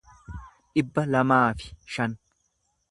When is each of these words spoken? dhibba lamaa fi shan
dhibba 0.77 1.05
lamaa 1.11 1.45
fi 1.61 1.71
shan 1.97 2.21